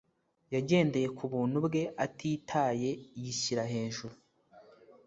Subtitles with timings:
[0.53, 2.89] Yagendeye ku buntu bwe atitaye
[3.21, 4.15] yishyira hejuru